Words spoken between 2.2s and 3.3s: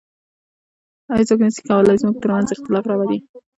تر منځ اختلاف راولي